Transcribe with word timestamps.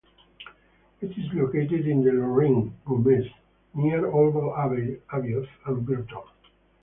It 0.99 1.11
is 1.11 1.31
located 1.31 1.85
in 1.85 2.03
the 2.03 2.11
Lorraine 2.11 2.75
Gaumaise, 2.87 3.31
near 3.75 4.01
Orval 4.01 4.57
Abbey, 4.57 4.99
Avioth 5.13 5.47
and 5.67 5.85
Virton. 5.87 6.23